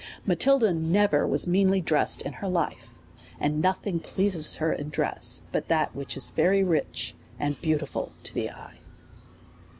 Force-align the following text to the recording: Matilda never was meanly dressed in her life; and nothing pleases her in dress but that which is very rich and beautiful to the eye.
Matilda 0.25 0.73
never 0.73 1.27
was 1.27 1.45
meanly 1.45 1.79
dressed 1.79 2.23
in 2.23 2.33
her 2.41 2.47
life; 2.47 2.95
and 3.39 3.61
nothing 3.61 3.99
pleases 3.99 4.55
her 4.55 4.73
in 4.73 4.89
dress 4.89 5.43
but 5.51 5.67
that 5.67 5.93
which 5.95 6.17
is 6.17 6.29
very 6.29 6.63
rich 6.63 7.13
and 7.37 7.61
beautiful 7.61 8.11
to 8.23 8.33
the 8.33 8.49
eye. 8.49 8.79